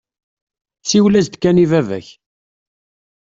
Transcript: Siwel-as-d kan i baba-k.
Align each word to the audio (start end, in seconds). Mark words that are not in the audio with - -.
Siwel-as-d 0.89 1.33
kan 1.37 1.63
i 1.63 1.65
baba-k. 1.71 2.07